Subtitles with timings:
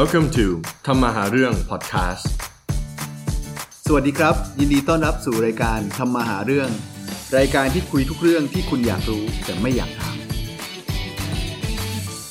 [0.00, 0.46] Welcome to
[0.86, 2.24] ทำมาหาเรื่อง podcast
[3.86, 6.68] สวัสดีครับ ยินดีต้อนรับสู่รายการทำมาหาเรื่อง
[7.38, 10.16] รายการที่คุยทุกเรื่องที่คุณอยากรู้แต่ไม่อยากถาม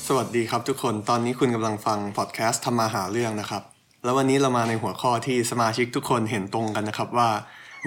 [0.08, 3.62] สวัสดีครับทุกคนตอนนี้คุณกำลังฟังพอดแคสต์ทำมาหาเรื่องนะครับ
[4.04, 7.28] แล้ววันนี้เรามาในหัวข้อที่สมาชิกทุกคนเห็นตรงกันนะครับว่า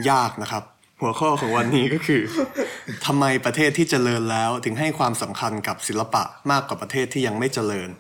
[0.09, 0.63] ยากนะครับ
[1.01, 2.21] หัวข้อของวันนี้ก็คือ
[3.05, 7.91] ทำไมประเทศที่เจริญแล้วถึงให้ความสำคัญกับศิลปะมากกว่าประเทศที่ยังไม่เจริญ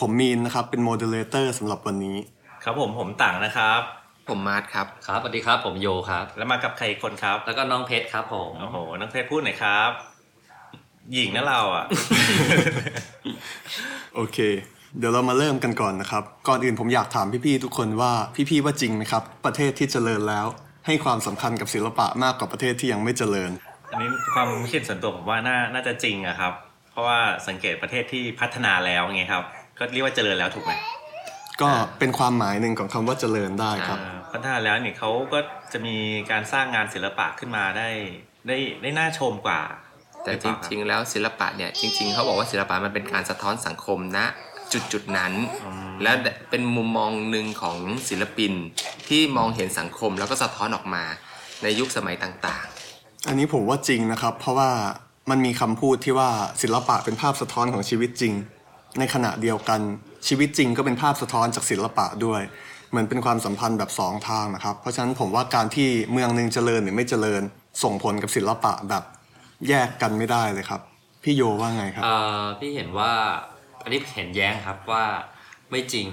[0.00, 2.16] ผมมีนนะครับ เป็น moderator สำหรับวันนี้
[2.64, 3.80] ครับผมผมต่างนะครับ
[4.28, 9.90] ผมมาร์ทครับ ครับสวัสดีครับผมโยครับ แล้วมากับใครอีกคนครับ แล้วก็น้องเพชรครับผมโอ้โหน้องเพชรพูดหน่อยครับ
[11.12, 11.84] หญิงนะเราอะ
[14.14, 14.38] โอเค
[14.98, 18.12] เดี๋ยวเรามาเริ่มกันก่อนนะครับ ก่อนอื่นผมอยากถามพี่ๆทุกคนว่า
[18.50, 20.46] พี่ๆว่าจริงไหมครับ ประเทศที่เจริญแล้ว
[20.86, 23.50] ให้ความสำคัญกับศิลปะมากกว่าประเทศที่ยังไม่เจริญ
[23.90, 26.52] อันนี้ความคิดเห็นส่วนตัวผมว่าน่าน่าจะจริงอะครับ
[26.90, 29.44] เพราะว่าสังเกตประเทศที่พัฒนาแล้วไงครับ
[29.78, 30.72] ก็เรียกว่าเจริญแล้วถูกไหม
[31.62, 35.38] ก็เป็นความหมายหนึ่งของคำว่าเจริญได้ครับอ่าพัฒนาแล้วเนี่ยเขาก็
[35.72, 35.96] จะมี
[36.30, 37.88] การสร้างงานศิลปะขึ้นมาได้
[38.48, 39.60] ได้ได้น่าชมกว่า
[40.24, 44.18] แต่จริง ๆ แล้วศิลปะเนี่ยจริง ๆเขาบอกว่าศิลปะมันเป็นการสะท้อนสังคมณ
[44.72, 45.32] จุดจุดๆนั้น
[46.02, 46.12] และ
[46.50, 48.52] เป็นมุมมองหนึ่งของศิลปิน
[49.08, 51.04] ที่มองเห็นสังคมแล้วก็สะท้อนออกมา
[51.62, 52.66] ในยุคสมัยต่าง
[53.28, 54.70] อันนี้ผมว่าจริงนะครับ เพราะว่า
[55.30, 56.30] มันมีคำพูดที่ว่า
[56.62, 58.32] ศิลปะเป็นภาพสะท้อนของชีวิตจริง
[58.98, 59.80] ในขณะเดียวกัน
[60.28, 62.42] ชีวิตจริงก็เป็นภาพสะท้อนจากศิลปะด้วย
[62.90, 67.42] เหมือนเป็นความสัมพันธ์แบบสองทางนะครับ เพราะฉะนั้นผมว่าการที่เมืองหนึ่งเจริญหรือไม่เจริญ
[67.82, 69.04] ส่งผลกับศิลปะแบบ
[69.68, 70.80] แยกกันไม่ได้เลยครับ
[71.22, 72.04] พี่โยว่าไงครับ
[72.60, 73.12] พี่เห็นว่า
[73.82, 75.04] อันนี้เห็นแย้งครับว่า
[75.70, 76.06] ไม่จริง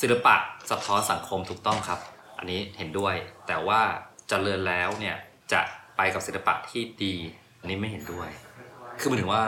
[0.00, 0.34] ศิลปะ
[0.70, 2.00] สะท้อนสังคมถูกต้องครับ
[2.38, 3.14] อันนี้เห็นด้วย
[3.46, 3.80] แต่ว่า
[4.28, 5.16] เจริญแล้วเนี่ย
[5.52, 5.60] จะ
[5.96, 7.14] ไปกับศิลปะที่ดี
[7.60, 8.28] อันนี้ไม่เห็นด้วย
[9.00, 9.44] คือหมายถึงว่า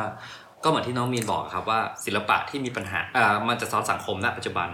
[0.64, 4.69] ก็เหมือนที่น้องมีนบอกครับว่าศิลปะที่มีปัญหาอ่ามันจะสะท้อนสังคมณปัจจุบัน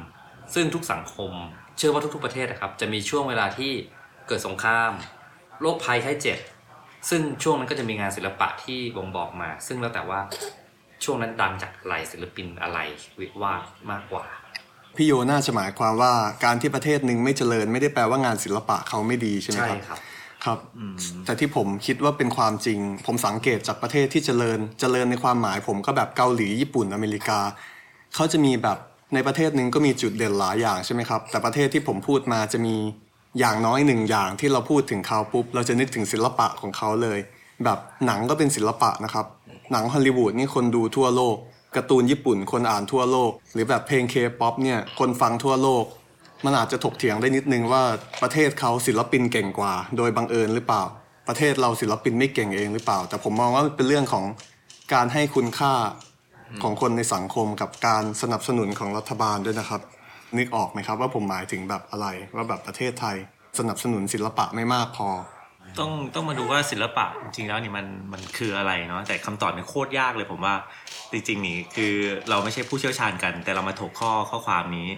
[0.54, 1.32] ซึ่งทุกสังคม
[1.76, 3.72] เชื่อว่าทุก ๆ ประเทศนะครับ จะมีช่วงเวลาที่
[4.28, 4.90] เกิดสงคราม
[5.60, 6.38] โรคภัยไข้เจ็บ
[7.08, 10.20] ซึ่งช่วงนั้นก็จะมีงานศิลปะที่บ่งบอกมา ซึ่งแล้วแต่ว่า
[11.04, 12.78] ช่วงนั้นดังจากอะไรศิลปินอะไร
[13.18, 14.24] วิวาดมากกว่า
[14.96, 16.12] พี่โยน่าจะหมายความว่า
[16.44, 20.58] การที่ประเทศหนึ่งไม่เจริญไม่ได้แปลว่างานศิลปะเขาไม่ดีใช่ไหมใช่ครับครับ ครับ
[21.24, 27.40] แต่ที่ผมคิดว่าเป็นความจริง ผมสังเกตจากประเทศที่เจริญ เจริญในความหมายผมก็แบบเกาหลีญี่ปุ่นอเมริกา
[28.14, 28.78] เขาจะมีแบบ
[29.14, 32.76] ในประเทศหนึ่งก็มีจุดเด่นหลายอย่างใช่ไหมครับ แต่ประเทศที่ผมพูดมาจะมี
[33.38, 37.18] อย่างน้อยหนึ่งอย่างที่เราพูดถึงเขาปุ๊บ เราจะนึกถึงศิลปะของเขาเลย
[37.64, 39.26] แบบหนังก็เป็นศิลปะนะครับ
[39.72, 41.36] หนังฮอลลีวูดนี่คนดูทั่วโลก
[41.76, 45.84] การ์ตูนญี่ปุ่นคนอ่านทั่วโลก หรือแบบเพลงเคป๊อปเนี่ยคนฟังทั่วโลก
[46.44, 47.82] มันอาจจะถกเถียงได้นิดนึงว่า
[48.22, 50.82] ประเทศเขาศิลปินเก่งกว่า โดยบังเอิญหรือเปล่า
[51.28, 54.24] ประเทศเราศิลปินไม่เก่งเองหรือเปล่า แต่ผมมองว่าเป็นเรื่องของ
[54.94, 55.72] การให้คุณค่า
[56.62, 59.80] ของคนในสังคมกับการสนับสนุนของรัฐบาลด้วยนะครับ
[60.38, 63.16] นึกออกไหมครับว่าผมหมายถึงแบบอะไรว่าแบบประเทศไทย
[63.58, 65.08] สนับสนุนศิลปะไม่มากพอ
[65.78, 70.54] ต้องต้องมาดูว่าศิลปะจริงๆแล้วนี่มันมันคืออะไรเนาะแต่คำตอบมันโคตรยากเลยผมว่า
[71.12, 71.94] จริงๆนี่คือ
[72.30, 74.88] เราไม่ใช่ผู้เชี่ยวชาญกัน แต่เรามาถกข้อข้อความนี้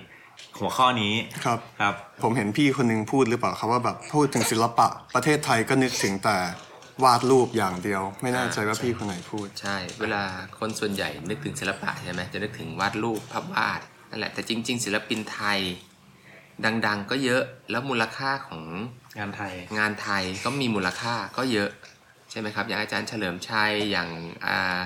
[0.59, 6.37] หัวข้อนี้ครับครับ ผมเห็นพี่คนหนึงพูดหรือเปล่าครับว่าแบบพูดถึงศิลปะประเทศไทยก็นึกถึงแต่
[7.05, 10.23] วาดรูปอย่างเดียว ไม่แน่ใจว่าพี่คนไหนพูดๆใช่ เวลา
[10.59, 15.59] คนส่วนใหญ่นึกถึงศิลปะใช่ไหมจะนึกถึงวาดรูปภาพวาดนั่นแหละแต่จริง ๆ ศิลปินไทย
[16.87, 18.63] ดัง ๆ ก็เยอะแล้วมูลค่าของ
[19.19, 21.71] งานไทย งานไทยก็มีมูลค่าก็เยอะ
[22.31, 24.09] ใช่ไหมครับ อย่างอาจารย์เฉลิมชัยอย่าง
[24.47, 24.79] อ่า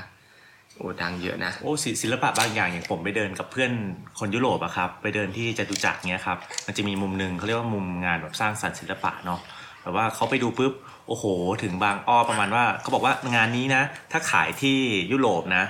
[0.77, 3.73] โอ้ดังเยอะนะโอ้ศิศิลปะบางอย่างอย่างผมไปเดินกับเพื่อน
[4.19, 9.41] คนยุโรปอะครับ ไปเดินที่จตุจักรเนี้ยครับ มันจะมีมุมหนึ่งเขาเรียกว่ามุมงานแบบสร้างสรรค์ศิลปะเนาะ
[9.83, 10.73] แบบว่าเขาไปดูปุ๊บ
[11.09, 11.25] โอ้โห
[11.63, 13.83] ถึงบางอ้อประมาณว่าเขาบอกว่างานนี้นะ
[14.13, 14.79] ถ้าขายที่
[15.13, 15.65] ยุโรปนะ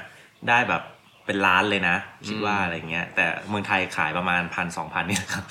[0.48, 0.82] ได้แบบ
[1.26, 1.96] เป็นล้านเลยนะ
[2.26, 5.44] คิดว่าอะไรเงี้ย แต่เมืองไทยขายประมาณพันสองพันเนี่ยครับ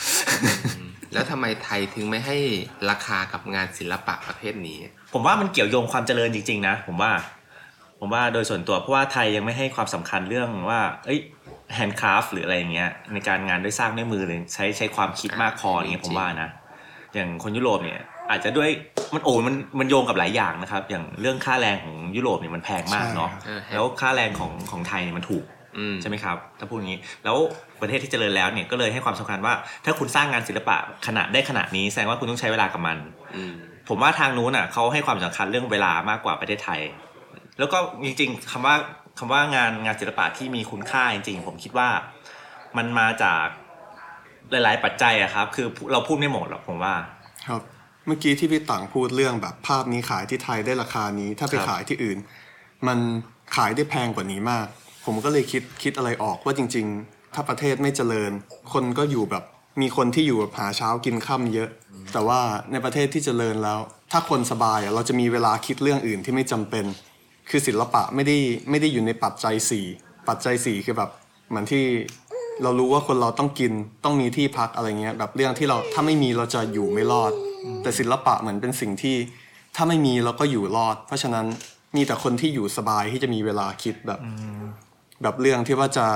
[1.14, 2.38] แล้วทำไมไทยถึงไม่ให้
[2.90, 4.80] ราคากับงานศิลปะประเภทนี้
[5.14, 7.12] ผมว่ามันเกี่ยวโยงความเจริญจริงๆนะ ผมว่า
[8.04, 11.20] ผมว่าโดยส่วนตัวเพราะว่าไทยยังไม่ให้ความสำคัญเรื่องว่า เอ้ย
[11.74, 16.50] แฮนด์คราฟหรืออะไรอย่างเงี้ยในการงานด้วยสร้างด้วยมือหรือใช้ใช้ความคิดมากพออย่างเงี้ยผมว่านะ
[17.14, 18.70] อย่างคนยุโรปเนี่ย อาจจะด้วย
[19.14, 25.44] มันโอ้มันมันโยงกับหลายอย่างนะครับ อย่างเรื่องค่าแรงของยุโรปเนี่ยมันแพงมากเนาะใช่แล้วค่าแรงของของไทยเนี่ยมันถูก
[25.78, 27.38] อืมใช่ไหมครับถ้าพูดอย่างนี้แล้ว
[27.82, 29.54] ประเทศที่เจริญแล้วเนี่ยก็เลยให้ความสำคัญว่า
[29.86, 30.78] ถ้าคุณสร้างงานศิลปะ
[31.08, 32.98] ขนาดได้ขนาดนี้แสดงว่าคุณต้องใช้เวลากับมัน
[33.36, 33.54] อืม
[33.90, 36.82] ผมว่าทางนู้นอะเขาให้ความสำคัญเรื่องเวลามากกว่าประเทศไทย
[37.60, 38.76] แล้วก็จริงๆคำว่า
[39.20, 41.90] คำว่างานงานศิลปะที่มีคุณค่าจริง ๆ ผมคิดว่า
[42.78, 43.46] มันมาจาก
[44.52, 46.96] หลาย ๆ ปัจจัยอะครับ คือเราพูดไม่หมดหรอกผมว่า
[47.48, 47.62] ครับ
[48.06, 52.18] เมื่อกี้ที่พี่ตังพูดเรื่องแบบภาพนี้ขายที่ไทยได้ราคานี้ ถ้าไปขายที่อื่น
[52.88, 53.00] มัน
[53.56, 54.68] ขายได้แพงกว่านี้มาก
[55.06, 58.32] ผมก็เลยคิดคิดอะไรออกว่าจริง ๆ ถ้าประเทศไม่เจริญ
[58.74, 59.44] คนก็อยู่แบบ
[59.82, 61.70] มีคนที่อยู่แบบหาเช้ากินค่ำเยอะ
[62.14, 62.40] แต่ว่า
[62.72, 63.80] ในประเทศที่เจริญแล้ว
[64.12, 66.86] ถ้าคนสบายเราจะมีเวลาคิดเรื่องอื่นที่ไม่จำเป็น
[67.52, 68.38] คือศิลปะไม่ได้
[68.70, 69.86] ไม่ได้อยู่ในปัจจัยสี่
[70.30, 71.10] ปัจจัยสี่คือแบบ
[71.50, 71.84] เหมือนที่
[72.64, 73.72] เรารู้ว่าคนเราต้องกิน
[74.04, 77.32] ต้องมีที่พักอะไรเงี้ยแบบเรื่องที่เราถ้าไม่มีเราจะอยู่ไม่รอด
[77.84, 79.16] แต่ศิลปะเหมือนเป็นสิ่งที่
[79.76, 81.46] ถ้าไม่มีเราก็อยู่รอด เพราะฉะนั้น
[81.96, 84.20] มีแต่คนที่อยู่สบายที่จะมีเวลาคิดแบบ
[85.22, 86.08] แบบเรื่องที่ว่าจะ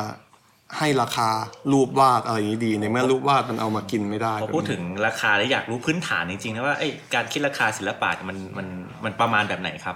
[0.78, 1.30] ให้ราคา
[1.72, 8.68] รูปวาดอะไรอย่างนี้ดี ในเมื่อรูปวาดมันเอามากินไม่ได้พอพูดถึงราคาแล้วอยากรู้พื้นฐานจริงๆนะว่าไอ้การคิดราคาศิลปะมันมัน
[9.04, 9.96] มันประมาณแบบไหนครับ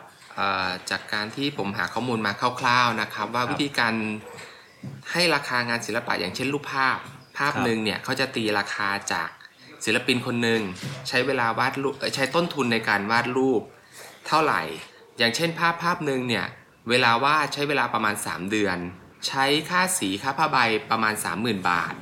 [0.89, 3.93] จากการที่ผมหาข้อมูลมาคร่าวๆนะครับ ว่าวิธีการ
[5.11, 6.97] ให้ราคางานศิลปะอย่างเช่นรูปภาพ
[7.37, 9.29] ภาพครับหนึ่งเนี่ยเขาจะตีราคาจาก
[9.85, 10.61] ศิลปินคนหนึ่ง
[11.07, 13.61] ใช้เวลาวาดรูปเอ่อใช้ต้นทุนในการวาดรูป
[14.27, 14.61] เท่าไหร่
[15.17, 16.45] อย่างเช่น ภาพภาพหนึ่งเนี่ย
[16.89, 18.77] เวลาวาดใช้เวลาประมาณ 3 เดือน
[19.27, 20.57] ใช้ค่าสีค่าผ้าใบ
[20.91, 21.93] ประมาณ 30,000 บาท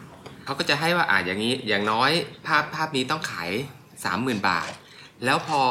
[0.46, 2.12] เขาก็จะให้ว่าอ่าอย่างนี้อย่างน้อย
[2.48, 3.52] ภาพภาพนี้ต้องขาย
[4.16, 4.72] 30,000 บาท
[5.26, 5.62] แล้วพอ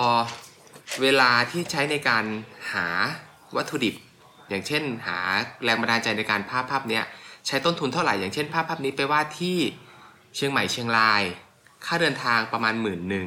[1.02, 2.24] เวลาที่ใช้ในการ
[2.72, 2.86] หา
[3.56, 3.94] วัตถุดิบ
[4.48, 5.18] อย่างเช่น หา
[5.64, 7.00] แรงบันดาลใจในการภาพภาพนี้
[7.46, 9.58] ใช้ต้นทุนเท่าไหร่อย่างเช่น ภาพภาพนี้ไปวาดที่
[10.34, 11.22] เชียงใหม่เชียงราย
[11.86, 13.26] ค่าเดินทางประมาณหมื่นหนึ่ง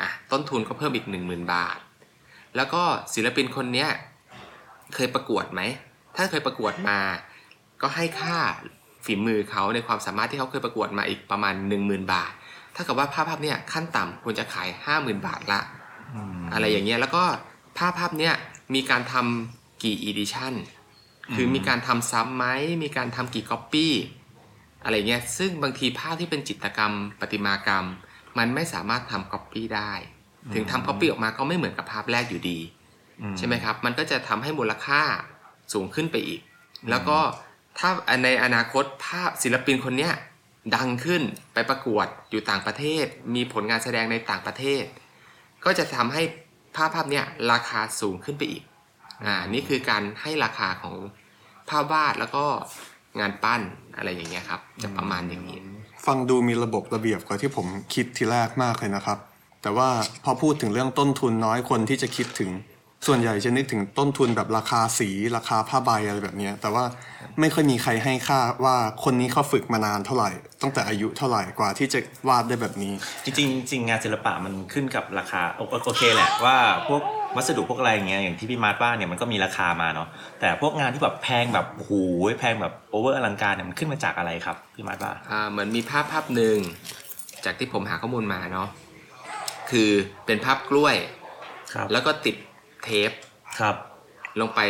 [0.00, 1.78] อะต้นทุนก็เพิ่มอีก 1 0,000 บาท
[2.56, 2.82] แล้วก็
[3.14, 3.86] ศิลปินคนนี้
[4.94, 5.60] เคยประกวดไหม
[6.16, 6.98] ถ้าเคยประกวดมา
[7.82, 8.36] ก็ให้ค่า
[9.04, 12.32] ฝีมือเขาในความสามารถที่เขาเคยประกวดมาอีกประมาณ 10,000 บาท
[12.74, 15.60] ถ้ากับว่าภาพภาพเนี้ยขั้นต่ำควรจะขาย 50,000 บาทละ
[16.52, 17.24] อะไรอย่างเงี้ยแล้วก็
[17.78, 18.34] ภาพภาพเนี้ย
[18.74, 20.54] มีการทำกี่ edition
[21.34, 22.46] คือมีการทำซ้ำไหม
[22.82, 23.92] มีการทำกี่ก๊อปปี้
[24.84, 27.86] อะไรเงี้ยซึ่งบางทีภาพที่เป็นจิตรกรรมประติมากรรม
[28.38, 29.92] มันไม่สามารถทำก๊อปปี้ได้
[30.54, 32.58] ถึงทำก๊อปปี้ออกมาก็ไม่เหมือนกับภาพแรกอยู่ดี
[33.38, 35.02] ใช่ไหมครับ มันก็จะทำให้มูลค่า
[35.72, 36.40] สูงขึ้นไปอีก
[36.90, 37.18] แล้วก็
[37.78, 37.90] ถ้า
[38.24, 40.12] ในอนาคตภาพศิลปินคนเนี้ย
[40.76, 41.22] ดังขึ้น
[41.52, 44.84] ไปประกวดอยู่ต่างประเทศ มีผลงานแสดงในต่างประเทศ
[45.64, 46.22] ก็จะทำให้
[46.76, 48.62] ภาพภาพเนี้ยราคาสูงขึ้นไปอีก
[49.24, 50.94] อ่า นี่คือการให้ราคาของ
[51.70, 52.44] ภาพวาดแล้วก็
[53.20, 53.60] งานปั้น
[53.96, 55.58] อะไรอย่างเงี้ยครับ จะประมาณอย่างนี้
[56.06, 59.18] ฟังดูมีระบบระเบียบกว่าที่ผมคิดทีแรกมากเลยนะครับ
[59.62, 59.88] แต่ว่า
[60.24, 62.50] พอพูดถึงเรื่องต้นทุนน้อยคนที่จะคิดถึง
[63.06, 66.84] ส่วนใหญ่จะนึกถึงต้นทุนแบบราคาสีราคาผ้าใบอะไรแบบเนี้ยแต่ว่า
[67.40, 70.30] ไม่ค่อยมีใครให้ค่าว่าคนนี้เขาฝึกมานานเท่าไหร่
[70.62, 71.98] ตั้งแต่อายุเท่าไหร่กว่าที่จะ
[72.28, 72.92] วาดได้แบบนี้
[73.24, 76.56] จริงๆจริงงานศิลปะมันขึ้นกับราคาโอโอเคแหละว่า
[76.88, 77.02] พวก
[77.36, 80.08] วัสดุพวกอะไรอย่างเงี้ยอย่างที่พี่มาร์ทว่าเนี่ยมันก็มีราคามาเนาะ
[80.40, 81.92] แต่พวกงานที่แบบแพงแบบโอ้โห
[82.38, 86.58] แพงแบบโอเวอร์อลังการเนี่ยมันขึ้นมาจากอะไรครับพี่มาร์ทว่าอ่าเหมือนมีภาพภาพหนึ่ง
[87.44, 88.68] จากที่ผมหาข้อมูลมาเนาะ
[89.70, 89.90] คือ
[90.26, 90.96] เป็นภาพกล้วย
[91.74, 92.36] ครับแล้วก็ติด
[92.84, 93.10] เทป
[93.60, 93.76] ครับ
[94.40, 94.60] ลงไป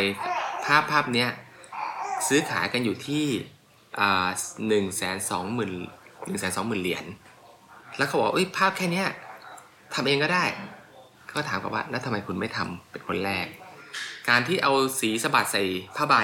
[0.65, 1.29] ภาพภาพเนี้ย
[2.27, 3.25] ซื้อขายกันอยู่ที่
[3.99, 4.27] อ่า
[4.67, 5.71] หนึ่งแสนสองหมื่น
[6.27, 7.05] หนึ่งแสนสองหมื่นเหรียญ
[7.97, 9.07] แล้วเขาบอกเอ้ยภาพแค่เนี้ย
[9.93, 10.43] ทำเองก็ได้
[11.35, 13.45] ก็ถามกับว่าแล้วทำไมคุณไม่ทำเป็นคนแรก
[14.29, 15.63] การที่เอาสีสะบัดใส่
[15.95, 16.15] ผ้าใบ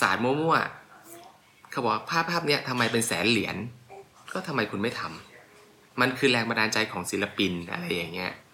[0.00, 3.56] สาดมั่วๆเขาบอกว่าภาพภาพเนี้ยทำไมเป็นแสนเหรียญ
[4.32, 8.49] ก็ทำไมคุณไม่ทำมันคือแรงบันดาลใจของศิลปินอะไรอย่างเงี้ยอืม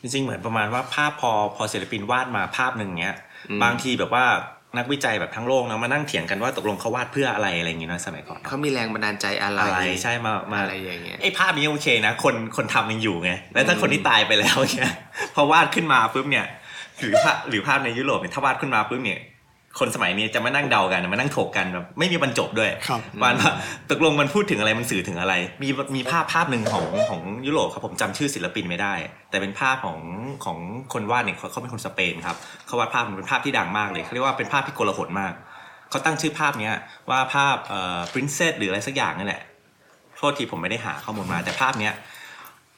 [0.00, 3.16] จริงๆเหมือนประมาณว่าภาพพอพอศิลปินวาดมาภาพหนึ่งเนี้ย
[3.50, 4.26] อืมบางทีแบบว่า
[4.78, 14.92] นักวิจัยแบบทั้งโลกนะมานั่งเถียงกันว่าตกลงเขาวาดเพื่ออะไรอะไรอย่างงี้เนอะสมัยก่อนเนอะเขามีแรงบันดาลใจอะไรอะไรใช่มามาอะไรอย่างเงี้ยไอ้ภาพนี้โอเคนะ คนคนทำยังอยู่ไงแล้วถ้าคนที่ตายไปแล้วเนี่ย
[15.34, 16.46] พอวาดขึ้นมาปุ๊บเนี่ย
[17.00, 19.18] หรือภาพหรือภาพในยุโรปเนี่ยถ้าวาดขึ้นมาปุ๊บเนี่ย
[19.78, 23.52] คนสมัยนี้จะมานั่งเดากันมานั่งถกกันแบบไม่มีบรรจบด้วยครับว่าว่า
[23.90, 28.94] ตกลงมันพูดถึงอะไรมันสื่อถึงอะไร มีมีภาพภาพหนึ่งของของยุโรปครับผมจำชื่อศิลปินไม่ได้
[29.30, 30.00] แต่เป็นภาพของ
[30.44, 30.58] ของ
[30.92, 35.32] คนวาดเนี่ยเขาเขาเป็นคนสเปนครับเขาวาดภาพมันเป็นภาพที่ดังมากเลยเขาเรียกว่าเป็นภาพที่โกลาหลมาก
[35.90, 36.76] เขาตั้งชื่อภาพเนี้ย
[37.10, 39.42] ว่าภาพเอ่อ princess หรืออะไรสักอย่างนั่นแหละ
[40.16, 41.94] โทษทีผมไม่ได้หาข้อมูลมาแต่ภาพเนี้ย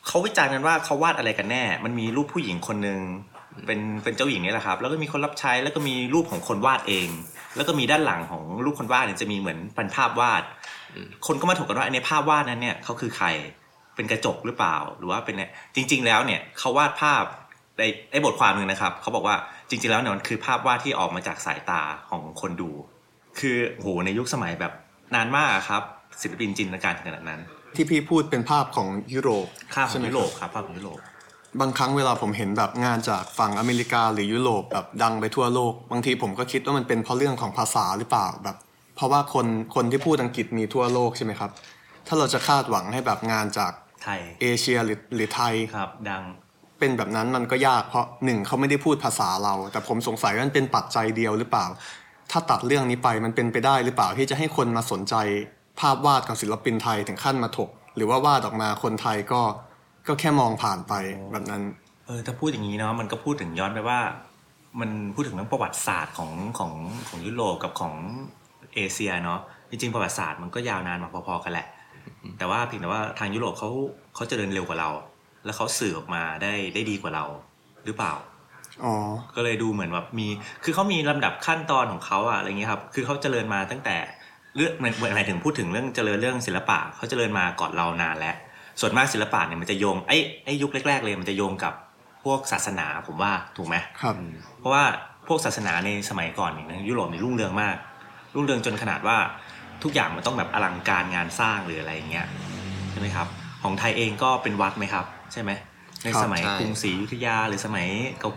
[0.06, 3.00] เขาวิจารณ์กันว่าเขาวาดอะไรกันแน่ มันมีรูปผู้หญิงคนหนึ่ง
[3.66, 7.08] เป็นเป็นเจ้าหญิงนี่แหละครับ แล้วก็มีคนรับใช้แล้วก็มีรูปของคนวาดเอง
[7.56, 10.42] แล้วก็มีด้านหลังของรูปคนวาดเนี่ยจะมีเหมือนเป็นภาพวาด
[11.26, 13.26] คนก็มาถกกันว่าในภาพวาดนั้นเนี่ยเขาคือใคร
[13.94, 17.24] เป็นกระจกหรือเปล่าหรือว่าเป็นเนี่ยจริง ๆ แล้วเนี่ยเขาวาดภาพ
[17.78, 19.36] ในในบทความหนึ่งนะครับเขาบอกว่า
[19.68, 22.70] จริง ๆ แล้วเนี่ยมันคือภาพวาดที่ออกมาจากสายตาของคนดู
[23.38, 24.72] คือโหในยุคสมัยแบบ
[25.14, 25.82] นานมากอะครับ
[26.20, 27.40] ศิลปินจินตนาการถึงขนาดนั้น
[27.76, 31.00] ที่พี่พูดเป็นภาพของยุโรปภาพขอใช่งไหมยุคโรรับปครับภาพของยุโรป
[31.60, 38.56] บางครั้งเวลาผมเห็นแบบงานจากฝั่งอเมริกาหรือยุโรปแบบดังไปทั่วโลก บางทีผมก็คิดว่ามันเป็นเพราะเรื่องของภาษาหรือเปล่าแบบ
[38.96, 41.50] เพราะว่าคนคนที่พูดอังกฤษมีทั่วโลกใช่ไหมครับ
[42.06, 46.24] ถ้าเราจะคาดหวังให้แบบงานจากไทยเอเชียหรือหรือไทยครับ ดัง
[46.78, 51.66] เป็นแบบนั้นมันก็ยากเพราะหนึ่งเขาไม่ได้พูดภาษาเรา แต่ผมสงสัยว่ามันเป็นปัจจัยเดียวหรือเปล่า
[52.30, 55.14] ถ้าตัดเรื่องนี้ไปมันเป็นไปได้หรือเปล่าที่จะให้คนมาสนใจ
[55.80, 59.42] ภาพวาดของศิลปินไทยถึงขั้นมาถก หรือว่าวาดออกมาคนไทยก็
[60.06, 60.92] ก็แค่มองผ่านไป
[61.32, 61.62] แบบนั้น
[62.06, 64.00] เออถ้าพูดอย่างนี้เนาะมันก็พูดถึงย้อนไปว่า
[64.80, 66.72] มันพูดถึงเรื่องประวัติศาสตร์ของของ
[67.08, 67.94] ของยุโรปกับของ
[68.74, 69.40] เอเชียเนาะ
[69.70, 71.66] จริงๆประวัติศาสตร์มันก็ยาวนานมาพอๆกันแหละ
[72.38, 73.70] แต่ว่าเพียงแต่ว่าทางยุโรปเขา
[74.14, 74.90] เขาเจริญเร็วกว่าเรา
[75.44, 77.24] แล้วเขาสื่อออกมาได้ได้ดีกว่าเรา
[77.84, 78.12] หรือเปล่า
[78.84, 78.94] อ๋อ
[79.34, 80.26] ก็เลยดูเหมือนแบบมี
[80.64, 83.96] คือเขามีลำดับขั้นตอนของเขาอะอะไรเงี้ยครับ คือเขาเจริญมาตั้งแต่
[84.56, 88.36] เรื่องเหมือนเหมือนอะไรถึงพูดถึงเรื่องเจริญเรื่องศิลปะเขาเจริญมาก่อนเรานานแล้ว
[88.80, 91.74] ส่วนมากศิลปะเนี่ยมันจะโยงไอ้ไอ้ยุคแรก ๆ เลยมันจะโยงกับ
[92.24, 94.14] พวกศาสนาผมว่าถูกไหมครับ
[94.60, 94.84] เพราะว่า
[95.28, 97.76] พวกศาสนาในสมัยก่อนเนี่ยนะยุโรปเนี่ยรุ่งเรืองมาก
[98.34, 99.16] รุ่งเรืองจนขนาดว่า
[99.82, 102.26] ทุกอย่างมันต้องแบบอลังการงานสร้างหรืออะไรอย่างเงี้ย
[102.90, 103.26] ใช่ไหมครับ
[103.62, 105.50] ของไทยเองก็เป็นวัดไหมครับ ใช่ไหม
[106.04, 107.86] ในครับสมัยใช่กรุงศรีอยุธยาหรือสมัย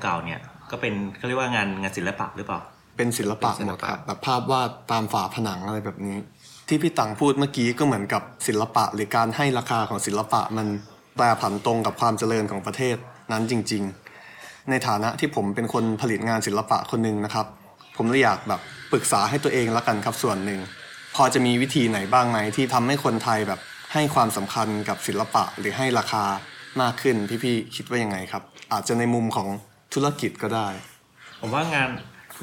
[0.01, 2.59] เก่าๆเนี่ย ก็เป็นเขาเรียกว่างานงานศิลปะหรือเปล่า
[2.97, 6.17] เป็นศิลปะเป็นศิหลมดปะครับแบบภาพวาดตามฝาผนังอะไรแบบนี้
[6.67, 10.67] ที่พี่ตังพูดเมื่อกี้ก็เหมือนกับศิลปะ หรือการให้ราคาของศิลปะมัน
[11.15, 12.97] แปรผันตรงกับความเจริญของประเทศ
[13.31, 13.83] นั้นจริง
[14.25, 17.45] ๆ ในฐานะที่ผมเป็นคนผลิตงานศิลปะคนหนึ่งนะครับ
[17.97, 20.59] ผมเลยอยากแบบปรึกษาให้ตัวเองละกันครับส่วนหนึ่ง
[21.15, 23.59] พอจะมีวิธีไหนบ้างไหมที่ทำให้คนไทยแบบ
[23.93, 26.23] ให้ความสำคัญกับศิลปะหรือให้ราคา
[26.81, 28.43] มากขึ้นพี่ๆคิดว่ายังไงครับ
[28.73, 29.47] อาจจะในมุมของ
[29.93, 30.67] ธุรกิจก็ได้
[31.39, 31.89] ผมว่างาน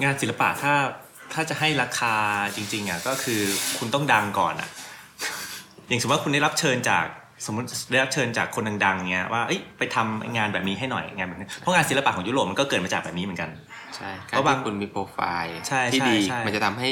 [0.03, 0.75] งานศิลปะถ้า
[1.35, 2.15] ถ้าจะให้ราคา
[2.57, 3.41] จริง ๆอะก็คือ
[3.79, 4.69] คุณต้องดังก่อนอะ
[5.89, 7.05] อย่างสมมติว่าคุณได้รับเชิญจาก
[7.47, 13.51] สมมติได้รับเชิญจากคนดังๆเงี้ยว่าเอ้ยไปทำงานแบบนี้ให้หน่อยงานแบบนี้เพราะงานศิลปะของยุโรปมันก็เกิดมาจากแบบนี้เหมือนกัน
[13.97, 16.91] ใช่เพการราะบางที่คุณมีโปรไฟล์ใช่ที่ใช่ดีใช่มันจะทำให้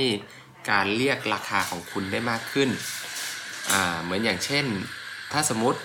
[0.71, 2.69] การเรียกราคาของคุณได้มากขึ้น
[3.73, 4.65] อ่าเหมือนอย่างเช่น
[5.33, 5.79] ถ้าสมมติ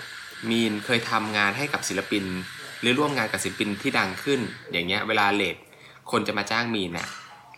[0.50, 2.24] มีนเคยทำงานให้กับศิลปิน
[2.80, 4.40] หรือร่วมงานกับศิลปินที่ดังขึ้น
[4.72, 5.56] อย่างเงี้ยเวลาเลท
[6.10, 7.08] คนจะมาจ้างมีนน่ะ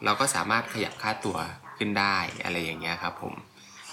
[0.05, 1.39] เราก็สามารถขยับค่าตัว
[1.79, 3.35] ขึ้นได้อะไรอย่างเงี้ยครับผม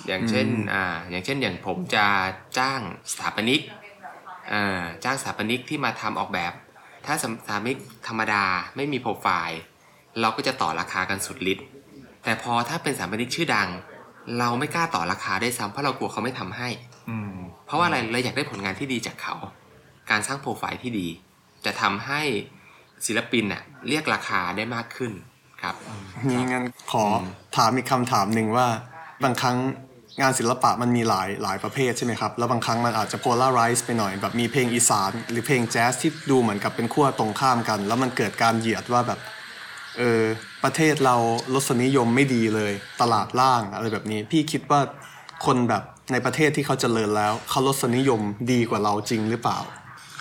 [0.07, 2.05] อย่างเช่นอ่าอย่างเช่นอย่างผมจะ
[2.57, 2.81] จ้าง
[3.11, 3.61] สถาปนิก
[4.53, 6.53] อ่าจ้างสถาปนิกที่มาทำออกแบบ
[7.05, 8.43] ถ้าสถาปนิกธรรมดา
[8.75, 9.61] ไม่มีโปรไฟล์
[10.21, 11.65] เราก็จะต่อราคากันสุดฤทธิ์
[12.23, 13.69] แต่พอถ้าเป็นสถาปนิกชื่อดัง
[14.39, 16.69] เราไม่กล้าต่อราคาได้วยซ้ำเพราะเรากลัวเขาไม่ทำให้
[17.09, 19.35] อืมเพราะว่าอะไรเราอยากได้ผลงานที่ดีจากเขา
[20.09, 21.07] การสร้างโปรไฟล์ที่ดี
[21.65, 22.21] จะทำให้
[23.05, 25.11] ศิลปินน่ะเรียกราคาได้มากขึ้น
[25.63, 25.75] ครับ
[26.29, 27.05] นี่งั้นขอ
[27.57, 28.67] ถามอีกคำถามหนึ่งว่า
[29.23, 29.57] บางครั้ง
[30.21, 39.19] งานศิลปะมันมีหลายหลายประเภทใช่ไหมครับ แล้วบางครั้งมันอาจจะ polarize ไปหน่อยแบบมีเพลงอีสาน หรือเพลงแจ๊สที่ดูเหมือนกับเป็นขั้วตรงข้ามกัน แล้วมันเกิดการเหยียดว่าแบบ
[39.97, 40.21] เออ
[40.63, 41.15] ประเทศเรา
[41.53, 44.79] รสนิยมไม่ดีเลยตลาดล่างอะไรแบบนี้ พี่คิดว่า
[45.45, 49.59] คนแบบในประเทศที่เขาเจริญแล้วเขารสนิยมดีกว่าเราจริงหรือเปล่า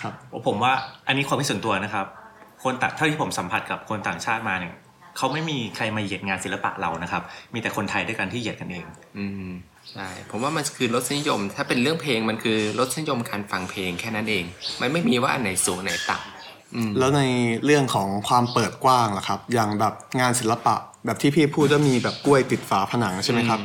[0.01, 0.13] ครับ
[0.47, 0.73] ผมว่า
[1.07, 2.05] อันนี้ความเป็นส่วนตัวนะครับ
[2.63, 4.73] คนต่างเท่าที่ผมสัมผัสกับคนต่างชาติมาเนี่ย
[5.17, 7.21] เขาไม่มีใครมาเหยียดงานศิลปะเรานะครับ
[7.53, 8.85] มีแต่คนไทยด้วยกันที่เหยียดกันเอง
[9.17, 9.51] อืม
[9.91, 14.43] ใช่ผมว่ามันคือรสนิยม ถ้าเป็นเรื่องเพลงมันคือรสนิยมการฟังเพลงแค่นั้นเอง
[14.81, 17.21] มันไม่มีว่าอันไหนสูงอันไหนต่ำอืมแล้วใน
[17.65, 23.59] เรื่องของความเปิดกว้างล่ะครับ อย่างแบบงานศิลปะ แบบที่พี่พูดว่ามีแบบกล้วยติดฝาผนังใช่ไหมครับ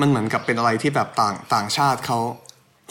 [0.00, 2.18] มันเหมือนกับเป็นอะไรที่แบบต่างต่างชาติเขา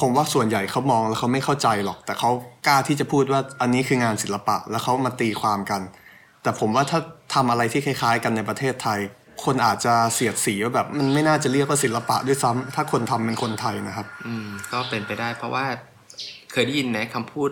[0.01, 2.29] ผมว่าส่วนใหญ่เขามองแล้วเขาไม่เข้าใจหรอก แต่เขา
[2.67, 5.81] กล้าที่จะพูดว่าอันนี้คืองานศิลปะ แล้วเขามาตีความกัน
[6.43, 6.99] แต่ผมว่าถ้า
[7.33, 8.99] ทำอะไรที่คล้ายๆ กันในประเทศไทย
[9.45, 15.65] คนอาจจะเสียดสีว่าแบบ มันไม่น่าจะเรียกว่าศิลปะด้วยซ้ำถ้าคนทำเป็นคนไทยนะครับ อืมก็เป็นไปได้ เพราะว่า
[16.51, 17.49] เคยได้ยินนะคำพูด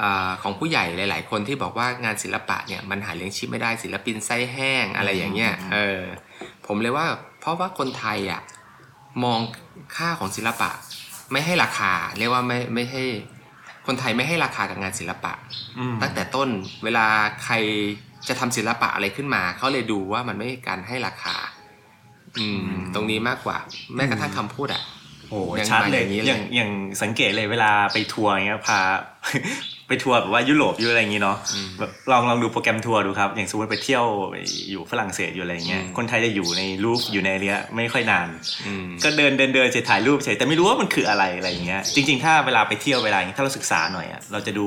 [0.00, 6.00] อาของผู้ใหญ่หลาย ๆ คนที่บอกว่างานศิลปะเนี่ยมันหาเลี้ยงชีพไม่ได้ศิลปินไส้แห้งอะไรอย่างเงี้ยเออ
[6.66, 7.06] ผมเลยว่า
[7.40, 8.40] เพราะว่าคนไทยอะ
[9.24, 9.40] มอง
[9.96, 10.70] ค่าของศิลปะ
[11.32, 13.04] ไม่ให้ราคา เรียกว่าไม่ไม่ให้
[13.86, 15.32] คนไทยไม่ให้ราคากับงานศิลปะ
[15.78, 16.48] อืมตั้งแต่ต้น
[16.84, 17.06] เวลา
[17.44, 17.54] ใคร
[18.28, 21.36] จะทำศิลปะอะไรขึ้นมาเขาเลยดูว่ามันไม่ใช่การให้ราคา
[22.38, 23.58] อืม ตรงนี้มากกว่า
[23.94, 24.82] แม้กระทั่งคำพูดอะ
[25.30, 26.70] โอ้ยังชัดมาเลอยย่างนี้เลยอย่างอย่าง
[27.02, 28.78] สังเกตเลยเวลาไปทัวร์อย่างเงี้ยพา
[29.88, 31.36] ไปทัวร์แบบว่ายุโรปอยู่อะไรอย่างงี้เนาะ
[31.78, 34.04] แบบลองลองดูโปรแกรมทัวร์ดูครับ อย่างสมมติไปเที่ยว
[34.70, 38.28] อยู่ฝรั่งเศสอยู่อะไรเงี้ยคนไทยจะอยู่ในรูฟอยู่ในเนี้ยไม่ค่อยนาน
[38.66, 44.66] อืมก็เดินเดินเดินเฉยถ่ายรูปเฉยแต่ไม่รู้ว่ามันคืออะไรอะไรอย่างเงี้ยจริง ๆ ถ้าเวลาไปเที่ยวเวลาอย่างเงี้ยถ้าเราศึกษาหน่อยอะเราจะดู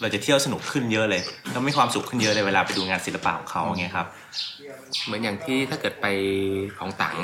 [0.00, 1.22] เราจะเที่ยวสนุกขึ้นเยอะเลย
[1.52, 4.06] แล้วมีความสุขขึ้นเยอะเลยเวลาไปดูงานศิลปะของเขาอย่างเงี้ยครับ
[5.06, 6.06] เหมือนอย่างที่ถ้าเกิดไป
[6.78, 7.16] ของตัง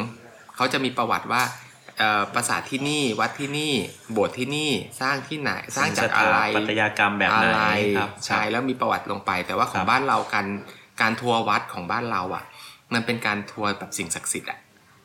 [0.57, 1.62] เขาจะมีประวัติว่าเอ่อ
[2.35, 3.73] ปราสาทที่นี่วัดที่นี่
[4.13, 4.71] โบสถ์ที่นี่
[5.01, 7.61] สร้างที่ไหนสร้างจากอะไรสถาปัตยกรรมแบบไหนอะไร
[7.97, 10.47] ครับใช่แล้วมีประวัติลงไป แต่ว่าขอคงรับบ้านเราการ
[11.01, 12.45] การทัวร์วัดของบ้านเราอะ
[12.95, 14.59] มันเป็นการทัวร์แบบสิ่งศักดิ์สิทธิ์อะ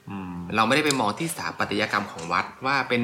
[0.10, 3.04] อืมเราไม่ได้ไปมองที่สถาปัตยกรรมของวัดว่าเป็น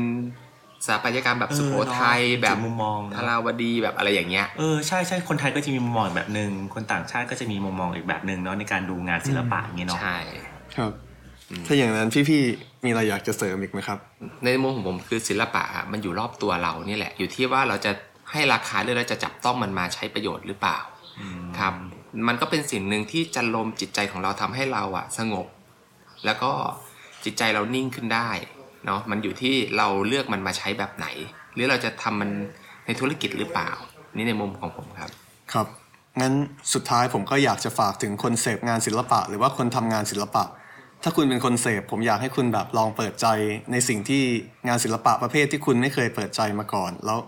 [0.85, 10.17] สถาปัตยกรรมแบบสุโขทัยเออเนอะแบบจุดมุมมองเนอะทาราวดีแบบอะไรอย่างเงี้ยเออใช่ใช่คนไทยก็จะมีมุมมองอีกแบบหนึ่งคนต่างชาติก็จะมีมุมมองอีกแบบหนึ่งเนาะในการดูงานศิลปะอย่างเงี้ยเนาะใช่
[10.77, 10.91] ครับ
[11.65, 13.99] ถ้าอย่างนั้นพี่ๆมีอะไรอยากจะเสริมอีกไหมครับ
[14.45, 17.91] ในมุมของผมคือศิลปะอะมันอยู่รอบตัวเรานี่แหละ อยู่ที่ว่าเราจะ
[18.31, 20.77] ให้ราคาหรือเราจะจับต้องมันมาใช้ประโยชน์หรือเปล่า
[21.59, 21.73] ครับ
[22.27, 25.47] มันก็เป็นสิ่งหนึ่งที่จะลมจิตใจของเราทำให้เราอะสงบ
[26.25, 26.51] แล้วก็
[27.23, 28.29] จิตใจเรานิ่งขึ้นได้
[28.85, 31.07] เนาะมันอยู่ที่เราเลือกมันมาใช้แบบไหน
[31.53, 32.29] หรือเราจะทำมัน
[32.85, 33.71] ในธุรกิจหรือเปล่า
[34.15, 35.11] นี่ในมุมของผมครับ
[35.53, 35.67] ครับ
[36.21, 36.33] งั้น
[36.73, 40.43] สุดท้ายผมก็อยากจะฝากถึงคนเสพงานศิลปะ หรือว่าคนทำงานศิลปะ
[41.03, 43.27] ถ้าคุณเป็นคนเสพผมอยากให้คุณแบบลองเปิดใจ
[43.71, 44.23] ในสิ่งที่
[44.67, 47.19] งานศิลปะประเภทที่คุณไม่เคยเปิดใจมาก่อน แล้ว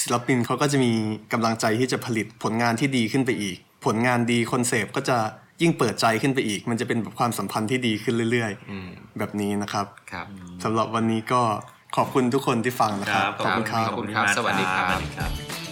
[0.00, 0.92] ศิลปินเขาก็จะมี
[1.32, 5.18] กำลังใจที่จะผลิตผลงานที่ดีขึ้นไปอีก ผลงานดีคนเสพก็จะ
[5.62, 10.26] ยิ่งเปิดใจขึ้นไปอีก มันจะเป็นแบบความสัมพันธ์ที่ดีขึ้นเรื่อยอืมๆแบบนี้นะครับครับ
[10.64, 11.42] สำหรับวันนี้ก็
[11.96, 15.65] ขอบคุณทุกคนที่ฟังนะครับขอบคุณครับขอบคุณครับขอณมากสวัสดีครับสวัสดีครับ